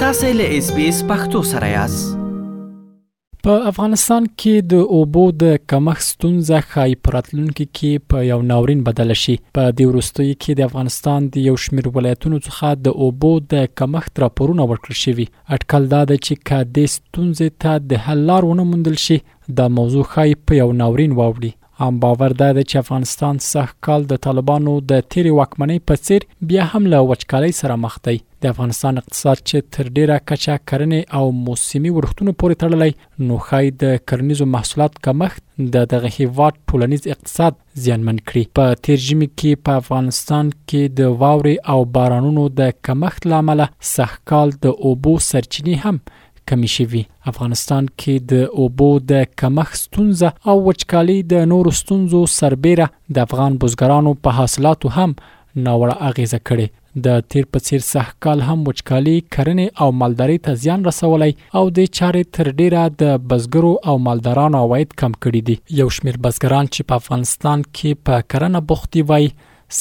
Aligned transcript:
تاسو 0.00 0.26
له 0.38 0.44
اس 0.58 0.66
بي 0.74 0.88
اس 0.88 0.98
پختو 1.08 1.40
سره 1.52 1.68
یاست 1.68 3.38
په 3.46 3.54
افغانستان 3.70 4.26
کې 4.42 4.60
د 4.72 4.84
اوبو 4.98 5.22
د 5.42 5.56
کمښت 5.72 6.04
ستونزه 6.10 6.60
خای 6.74 6.94
پرتلونکو 7.08 7.66
کې 7.78 8.06
په 8.12 8.22
یو 8.28 8.38
ناورین 8.52 8.84
بدل 8.90 9.12
شي 9.22 9.36
په 9.58 9.74
دې 9.80 9.90
وروستیو 9.90 10.36
کې 10.36 10.60
د 10.60 10.70
افغانستان 10.70 11.26
د 11.36 11.44
یو 11.48 11.56
شمېر 11.64 11.90
ولایتونو 11.96 12.38
څخه 12.46 12.82
د 12.86 12.98
اوبو 13.06 13.32
د 13.56 13.68
کمښت 13.82 14.22
راپورونه 14.26 14.68
ورکړل 14.72 15.00
شوي 15.04 15.28
اټکل 15.56 15.92
دا 15.94 16.04
ده 16.12 16.22
چې 16.24 16.48
کادې 16.52 16.98
ستونزې 16.98 17.62
ته 17.64 17.86
د 17.94 18.06
حل 18.08 18.24
لار 18.32 18.48
ونه 18.52 18.68
موندل 18.74 19.00
شي 19.06 19.20
دا 19.62 19.68
موضوع 19.80 20.06
خای 20.14 20.36
په 20.50 20.62
یو 20.64 20.68
ناورین 20.82 21.18
واوړي 21.20 21.52
هم 21.80 21.98
باور 22.02 22.32
ده 22.40 22.46
چې 22.54 22.76
افغانستان 22.80 23.38
سږ 23.46 23.74
کال 23.86 24.06
د 24.12 24.18
طالبانو 24.26 24.72
د 24.92 25.04
تیری 25.14 25.32
وکمنۍ 25.34 25.82
په 25.90 26.02
څیر 26.06 26.24
بیا 26.52 26.64
هم 26.72 26.88
له 26.94 27.02
وچکالۍ 27.10 27.52
سره 27.58 27.76
مخ 27.82 27.98
دی 28.08 28.14
د 28.44 28.52
افغانستان 28.54 28.98
اقتصاد 29.02 29.42
چې 29.42 29.68
تر 29.76 29.86
ډیره 29.98 30.16
کچا 30.30 30.56
کرنې 30.72 31.14
او 31.20 31.30
موسمي 31.44 31.92
ورښتونو 31.98 32.34
پورې 32.42 32.60
تړلی 32.62 33.28
نو 33.28 33.38
خای 33.46 33.70
د 33.82 33.92
کرنیزو 34.12 34.46
محصولات 34.56 34.98
کمښت 35.08 35.70
د 35.76 35.88
دغه 35.92 36.12
هیواد 36.18 36.60
ټولنیز 36.72 37.06
اقتصاد 37.14 37.60
زیانمن 37.86 38.20
کړي 38.22 38.54
په 38.60 38.78
تیر 38.88 39.02
ژمي 39.06 39.30
کې 39.34 39.64
په 39.68 39.82
افغانستان 39.84 40.50
کې 40.58 41.00
د 41.02 41.16
واوري 41.24 41.56
او 41.76 41.78
بارانونو 41.98 42.48
د 42.62 42.74
کمښت 42.88 43.30
لامل 43.34 43.64
سږ 43.68 44.22
کال 44.32 44.56
د 44.66 44.76
اوبو 44.90 45.16
سرچینې 45.30 45.86
هم 45.88 46.02
کمی 46.50 46.68
شوي 46.74 47.00
افغانستان 47.30 47.88
کې 48.02 48.26
د 48.32 48.60
اوبو 48.64 48.86
د 49.12 49.26
کمښت 49.42 49.80
ستونزه 49.80 50.52
او 50.52 50.56
وچکالي 50.68 51.16
د 51.32 51.48
نورو 51.52 51.72
ستونزو 51.80 52.20
سربېره 52.34 52.86
د 53.18 53.26
افغان 53.28 53.58
بزګرانو 53.64 54.12
په 54.26 54.38
حاصلاتو 54.38 54.92
هم 54.96 55.10
ناوړه 55.10 55.98
اغیزه 56.12 56.40
کړې 56.40 56.76
د 57.08 57.20
تیر 57.32 57.46
په 57.54 57.64
څیر 57.66 57.84
سحکال 57.88 58.42
هم 58.46 58.58
وچکالي 58.70 59.16
کرنې 59.36 59.84
او 59.84 59.88
مالداري 60.04 60.38
ته 60.48 60.60
زیان 60.64 60.88
رسولې 60.90 61.60
او 61.60 61.64
د 61.80 61.86
چارې 61.98 62.34
تر 62.38 62.50
ډیره 62.62 62.84
د 63.02 63.14
بزګرو 63.32 63.74
او 63.92 63.96
مالدارانو 64.08 64.62
عواید 64.64 64.96
کم 65.02 65.16
کړي 65.20 65.46
دي 65.50 65.80
یو 65.82 65.88
شمیر 65.98 66.20
بزګران 66.28 66.72
چې 66.74 66.90
په 66.92 67.02
افغانستان 67.02 67.64
کې 67.70 68.04
په 68.10 68.28
کرنه 68.34 68.64
بوختي 68.72 69.06
وای 69.12 69.30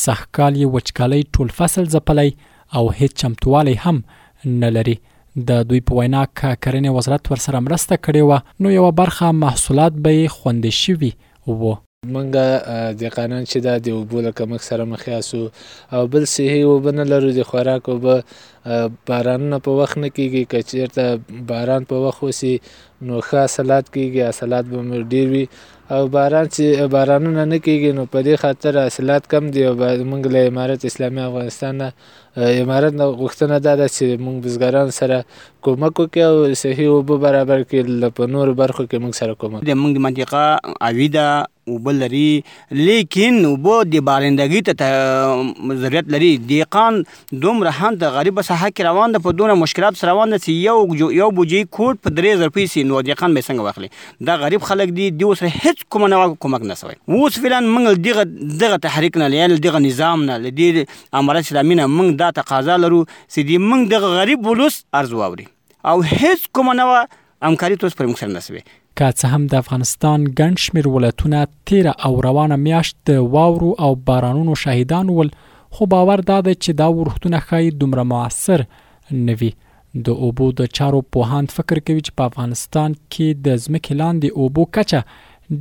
سحکال 0.01 0.61
یې 0.61 0.77
وچکالي 0.77 1.23
ټول 1.35 1.55
فصل 1.61 1.89
زپلې 1.97 2.79
او 2.79 2.87
هیڅ 2.93 3.21
چمتوالی 3.23 3.77
هم 3.85 4.03
نه 4.65 4.69
لري 4.79 4.95
د 5.47 5.49
دوی 5.69 5.79
په 5.87 5.91
وینا 5.97 6.21
ک 6.39 6.55
کرنې 6.63 6.89
وزارت 6.97 7.25
ورسره 7.31 7.57
مرسته 7.67 7.93
کړې 8.05 8.21
و 8.29 8.65
نو 8.65 8.73
یو 8.77 8.87
برخه 9.01 9.27
محصولات 9.45 9.93
به 10.03 10.13
خوندې 10.37 10.71
شي 10.81 10.93
وو 11.61 11.73
منګه 12.15 12.47
د 12.99 13.09
قانون 13.15 13.43
چې 13.51 13.57
دا 13.67 13.71
د 13.85 13.93
اوبو 13.99 14.17
له 14.25 14.31
کمښت 14.39 14.65
سره 14.71 14.83
مخ 14.91 15.01
یاسو 15.13 15.39
او 15.99 16.01
بل 16.15 16.23
صحي 16.35 16.59
اوبه 16.69 16.91
نه 16.97 17.03
لرو 17.11 17.29
د 17.37 17.41
خوراک 17.51 17.83
اوبه 17.93 18.15
بارانونه 19.11 19.57
په 19.67 19.71
وخت 19.79 19.95
نه 20.03 20.09
کیږي 20.17 20.43
که 20.51 20.59
چېرته 20.73 21.05
باران 21.53 21.81
په 21.93 22.03
وخت 22.05 22.21
وسي 22.27 22.51
نو 23.05 23.15
ښه 23.27 23.37
حاصلات 23.47 23.85
کیږي 23.95 24.19
حاصلات 24.29 24.65
به 24.75 24.85
ډېر 25.11 25.25
وي 25.33 25.43
او 25.95 25.99
باران 26.17 26.45
چې 26.55 26.63
بارانونه 26.97 27.43
نه 27.55 27.61
کیږي 27.65 27.89
نو 28.01 28.05
په 28.13 28.19
دې 28.29 28.35
خاطر 28.45 28.73
حاصلات 28.83 29.23
کم 29.33 29.43
دي 29.57 29.61
او 29.71 29.73
موږ 30.11 30.23
له 30.37 30.53
امارت 30.53 30.81
اسلامي 30.93 31.21
افغانستان 31.29 31.73
نه 31.85 32.47
امارت 32.63 32.93
نه 33.03 33.11
غوښتنه 33.19 33.55
دا 33.71 33.77
ده 33.79 33.87
چې 33.97 34.05
موږ 34.25 34.35
بزګران 34.47 34.87
سره 35.01 35.17
کومک 35.65 35.93
وکړي 36.05 36.23
او 36.29 36.53
صحي 36.65 36.85
اوبه 36.95 37.15
برابر 37.27 37.59
کړي 37.71 38.09
په 38.23 38.35
نورو 38.39 38.53
برخو 38.65 38.83
کې 38.89 38.97
موږ 39.03 39.13
سره 39.25 39.33
کومک 39.45 39.59
د 39.75 39.85
موږ 39.85 39.93
منطقه 40.09 40.43
اوي 40.93 41.07
ده 41.21 41.29
اوبه 41.67 41.91
لري 42.01 42.29
لیکن 42.87 43.33
اوبه 43.49 43.75
د 43.95 44.03
بارندګۍ 44.09 44.79
ته 44.81 45.81
ضرورت 45.83 46.11
لري 46.15 46.29
دیقان 46.51 46.99
دومره 47.45 47.73
هم 47.79 47.91
د 48.03 48.13
غریبه 48.17 48.45
ساحه 48.49 48.69
کې 48.71 48.87
روان 48.89 49.15
ده 49.17 49.23
په 49.27 49.35
دونه 49.41 49.57
مشکلات 49.63 49.99
سره 50.01 50.11
روان 50.13 50.35
ده 50.35 50.39
چې 50.45 50.63
یو 50.67 51.11
یو 51.19 51.29
بوجي 51.41 51.61
کوټ 51.77 52.01
په 52.07 52.15
درې 52.19 52.41
زر 52.43 52.53
پیسې 52.57 52.89
نو 52.91 53.03
دیقان 53.11 53.37
به 53.39 53.47
څنګه 53.49 53.67
واخلي 53.69 54.27
دا 54.31 54.37
غریب 54.45 54.67
خلک 54.71 54.95
دي 54.99 55.09
دی 55.21 55.29
اوس 55.29 55.43
هیڅ 55.47 55.83
کوم 55.95 56.07
نه 56.15 56.23
کومک 56.47 56.67
نه 56.71 56.79
سوي 56.83 56.97
اوس 57.17 57.39
فلان 57.45 57.69
موږ 57.75 58.03
دغه 58.09 58.27
دغه 58.65 58.81
تحریک 58.87 59.21
نه 59.25 59.31
لري 59.35 59.61
دغه 59.67 59.83
نظام 59.89 60.25
نه 60.31 60.39
لدی 60.47 60.69
امر 61.21 61.43
اسلامینه 61.43 61.91
موږ 61.97 62.19
دا 62.23 62.31
تقاضا 62.41 62.79
لرو 62.87 63.03
چې 63.09 63.51
دی 63.51 63.61
موږ 63.67 63.91
دغه 63.95 64.13
غریب 64.21 64.51
ولوس 64.51 64.79
ارزو 65.03 65.23
اوري 65.29 65.47
او 65.93 65.97
هیڅ 66.13 66.49
کوم 66.59 66.73
نه 66.81 67.01
امکاری 67.51 67.75
توس 67.85 67.97
پر 68.01 68.05
موږ 68.11 68.23
سره 68.25 68.35
نسوي 68.39 68.65
که 68.97 69.11
څه 69.19 69.27
هم 69.35 69.43
د 69.51 69.55
افغانستان 69.63 70.19
ګڼ 70.39 70.53
شمیر 70.65 70.87
ولایتونه 70.93 71.41
تیره 71.71 71.93
او 72.07 72.13
روانه 72.25 72.55
میاشت 72.67 72.95
د 73.09 73.19
واورو 73.35 73.71
او 73.87 73.89
بارانونو 74.09 74.55
شاهدان 74.61 75.09
ول 75.17 75.29
خو 75.77 75.85
باور 75.93 76.23
دا 76.29 76.37
دی 76.47 76.53
چې 76.55 76.69
دا 76.81 76.87
ورښتونه 76.97 77.37
ښایي 77.47 77.69
دومره 77.83 78.03
موثر 78.11 78.63
نوي 79.29 79.49
د 80.07 80.21
اوبو 80.27 80.47
د 80.61 80.71
چارو 80.79 81.01
پوهان 81.15 81.45
فکر 81.57 81.81
کوي 81.89 82.01
چې 82.07 82.11
په 82.21 82.29
افغانستان 82.31 82.95
کې 82.95 83.43
د 83.47 83.59
ځمکې 83.63 83.99
لاندې 84.01 84.43
اوبو 84.43 84.65
کچه 84.77 85.03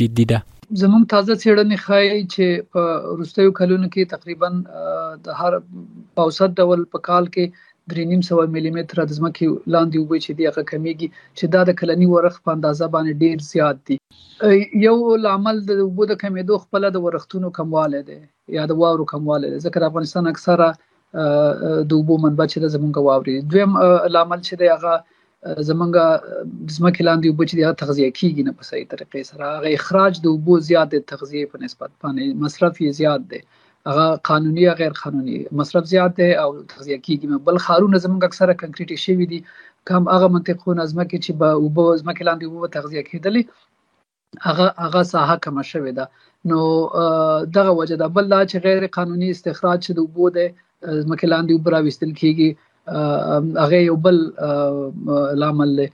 جدي 0.01 0.27
ده 0.33 0.41
زموږ 0.79 1.01
تازه 1.13 1.33
څېړنې 1.41 1.75
ښایي 1.85 2.19
چې 2.33 2.45
په 2.75 2.81
روستیو 3.19 3.55
کلونو 3.59 3.87
کې 3.93 4.11
تقریبا 4.15 4.47
د 5.25 5.27
هر 5.39 5.53
پاوسط 6.19 6.49
ډول 6.61 6.79
په 6.93 6.99
کال 7.07 7.25
کې 7.35 7.45
درې 7.91 8.03
نیم 8.11 8.21
سو 8.27 8.35
ملي 8.55 8.71
متر 8.77 8.97
د 9.05 9.11
ځمکې 9.19 9.45
لاندې 9.75 9.95
اوبه 9.99 10.17
چې 10.25 10.31
دغه 10.39 10.61
کمیږي 10.71 11.07
چې 11.37 11.45
دا 11.55 11.61
د 11.69 11.75
کلنی 11.79 12.07
ورخ 12.15 12.35
په 12.45 12.49
اندازه 12.55 12.85
باندې 12.93 13.13
ډیر 13.23 13.37
زیات 13.51 13.77
دي 13.87 13.97
یو 14.87 14.95
لامل 15.25 15.57
د 15.71 15.81
اوبو 15.87 16.03
د 16.11 16.19
کمیدو 16.23 16.55
خپل 16.65 16.81
د 16.93 16.97
ورختونو 17.07 17.47
کمواله 17.57 17.99
ده 18.11 18.19
یا 18.57 18.63
د 18.73 18.79
واورو 18.83 19.09
کمواله 19.13 19.47
ده 19.51 19.57
ځکه 19.65 19.77
افغانستان 19.91 20.25
اکثره 20.33 20.67
د 21.89 21.99
اوبو 21.99 22.15
منبع 22.25 22.45
چې 22.51 22.73
زمونږ 22.73 22.95
واوري 23.09 23.35
دویم 23.53 23.73
لامل 24.17 24.39
چې 24.49 24.53
دغه 24.63 24.93
زمونږه 25.67 26.03
ځمکې 26.77 27.01
لاندې 27.09 27.25
وبو 27.29 27.43
چې 27.49 27.53
هغه 27.65 27.75
تغذیه 27.83 28.09
کیږي 28.19 28.41
نه 28.47 28.51
په 28.57 28.63
صحیح 28.69 28.85
طریقې 28.93 29.21
سره 29.31 29.43
هغه 29.55 29.69
اخراج 29.79 30.13
د 30.21 30.25
وبو 30.35 30.53
زیات 30.67 30.87
د 30.91 30.97
تغذیه 31.11 31.45
په 31.53 31.57
نسبت 31.63 31.91
باندې 32.01 32.25
مصرف 32.43 32.73
یې 32.83 32.89
زیات 32.99 33.21
دی 33.31 33.39
هغه 33.89 34.05
قانوني 34.29 34.63
او 34.71 34.75
غیر 34.81 34.93
قانوني 35.01 35.35
مصرف 35.59 35.83
زیات 35.93 36.11
دی 36.19 36.31
او 36.43 36.49
تغذیه 36.73 36.97
کیږي 37.07 37.25
بل 37.49 37.57
خارونه 37.65 37.97
زمونږ 38.05 38.21
اکثره 38.29 38.53
کنکریټي 38.61 38.97
شوی 39.05 39.25
دي 39.31 39.39
کوم 39.87 40.03
هغه 40.15 40.27
منطقونه 40.35 40.83
ځمکې 40.91 41.17
چې 41.25 41.31
به 41.39 41.49
وبو 41.63 41.85
ځمکې 42.01 42.23
لاندې 42.29 42.45
وبو 42.49 42.73
تغذیه 42.77 43.03
کیدلې 43.09 43.43
هغه 44.47 44.65
هغه 44.83 45.01
ساحه 45.13 45.35
کم 45.45 45.57
شوې 45.71 45.91
ده 45.97 46.05
نو 46.49 46.59
دغه 47.57 47.71
وجه 47.79 47.95
ده 48.01 48.07
بل 48.15 48.25
لا 48.33 48.41
چې 48.49 48.55
غیر 48.67 48.87
قانوني 48.97 49.27
استخراج 49.31 49.79
شوی 49.87 50.01
وبو 50.03 50.25
دی 50.35 50.47
ځمکې 51.05 51.27
لاندې 51.33 51.51
وبو 51.55 51.69
راوستل 51.75 52.11
کیږي 52.21 52.49
هغه 52.87 53.75
یو 53.81 53.95
بل 53.95 54.17
لامل 55.39 55.75
دی 55.81 55.85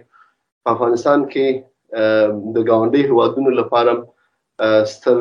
په 0.61 0.67
افغانستان 0.75 1.19
کې 1.31 1.45
د 2.53 2.57
گاونډي 2.69 3.03
هوادونو 3.11 3.51
لپاره 3.59 3.93
ستر 4.93 5.17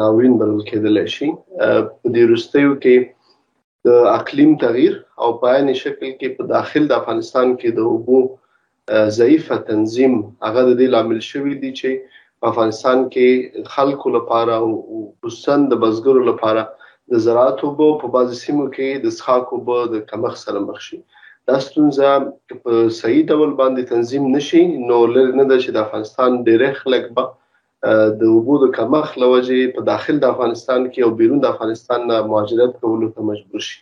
ناوین 0.00 0.32
بلل 0.42 0.60
کېدل 0.70 0.96
شي 1.14 1.28
په 2.04 2.08
دې 2.14 2.22
وروستیو 2.28 2.70
کې 2.82 2.96
د 3.90 4.08
اقلیم 4.18 4.50
تغییر 4.64 4.94
او 5.24 5.28
په 5.42 5.46
عین 5.58 5.68
شکل 5.82 6.06
کې 6.18 6.28
په 6.38 6.42
داخل 6.56 6.82
د 6.90 6.98
افغانستان 7.02 7.48
کې 7.60 7.68
د 7.78 7.80
اوبو 7.94 8.18
ضعیف 9.18 9.46
تنظیم 9.70 10.14
هغه 10.46 10.60
د 10.60 10.68
دې 10.80 10.88
لامل 10.96 11.20
شوی 11.30 11.54
دی 11.62 11.70
چې 11.80 11.90
افغانستان 12.52 12.98
کې 13.12 13.28
خلکو 13.74 14.06
لپاره 14.18 14.54
او 14.62 14.68
خصوصا 15.20 15.54
د 15.70 15.82
بزګرو 15.84 16.22
لپاره 16.30 16.62
د 17.12 17.20
زراعت 17.24 17.62
اوبه 17.68 17.90
په 18.02 18.10
بعضو 18.16 18.36
سیمو 18.42 18.66
کې 18.74 19.02
د 19.06 19.16
څښاک 19.16 19.56
اوبه 19.56 19.82
د 19.94 20.04
کمښت 20.10 20.42
سره 20.46 20.62
مخ 20.68 20.80
شي. 20.88 20.98
دا 21.50 21.56
ستونزه 21.62 22.10
که 22.50 22.58
په 22.66 22.82
صحیح 22.98 23.22
ډول 23.28 23.52
باندې 23.60 23.90
تنظیم 23.94 24.26
نشي، 24.36 24.60
نو 24.68 25.00
لرې 25.14 25.40
نه 25.40 25.46
ده 25.50 25.62
چې 25.62 25.76
د 25.76 25.84
افغانستان 25.86 26.36
ډېری 26.36 26.80
خلک 26.82 27.08
به 27.18 27.94
د 28.22 28.30
اوبو 28.34 28.58
د 28.64 28.74
کمښت 28.78 29.18
له 29.24 29.30
وجې 29.32 29.72
په 29.78 29.86
داخل 29.90 30.20
د 30.24 30.34
افغانستان 30.34 30.80
کې 30.92 31.06
او 31.08 31.18
بیرون 31.20 31.42
د 31.44 31.54
افغانستان 31.54 32.06
نه 32.10 32.20
مهاجرت 32.32 32.78
کولو 32.84 33.08
ته 33.16 33.26
مجبور 33.30 33.64
شي. 33.70 33.78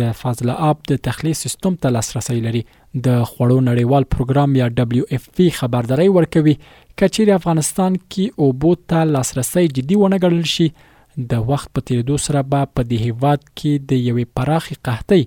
د 0.00 0.10
فاضله 0.22 0.56
اپ 0.72 0.82
د 0.92 1.00
تخلیص 1.08 1.44
سیستم 1.46 1.78
ته 1.84 1.94
لاسرسي 1.96 2.36
لري 2.48 2.62
د 2.72 3.18
خوړو 3.30 3.58
نړیوال 3.70 4.10
پروګرام 4.16 4.60
یا 4.62 4.68
دبليو 4.82 5.08
اف 5.18 5.26
پی 5.40 5.46
خبرداري 5.62 6.08
ورکوي 6.18 6.56
کچیر 7.02 7.32
افغانستان 7.40 7.96
کې 8.04 8.46
اوبو 8.48 8.74
ته 8.94 9.08
لاسرسي 9.16 9.66
جدي 9.78 10.00
ونه 10.04 10.22
ګڼل 10.22 10.54
شي 10.56 10.68
د 11.34 11.48
وخت 11.52 11.74
په 11.76 11.88
تیریدو 11.90 12.20
سره 12.28 12.44
به 12.54 12.72
په 12.78 12.92
دې 12.92 13.04
هیواد 13.08 13.44
کې 13.50 13.92
د 13.92 14.02
یوې 14.04 14.34
پراخي 14.40 14.78
قحطۍ 14.90 15.26